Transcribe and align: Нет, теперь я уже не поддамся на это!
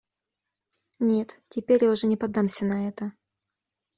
Нет, 0.97 1.39
теперь 1.49 1.83
я 1.83 1.91
уже 1.91 2.07
не 2.07 2.17
поддамся 2.17 2.65
на 2.65 2.87
это! 2.87 3.13